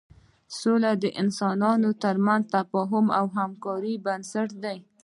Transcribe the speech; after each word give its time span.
سوله 0.59 0.91
د 1.03 1.05
انسانانو 1.21 1.89
تر 2.03 2.15
منځ 2.25 2.43
د 2.47 2.51
تفاهم 2.55 3.05
او 3.19 3.25
همکاریو 3.37 4.03
بنسټ 4.05 4.49
دی. 4.63 4.77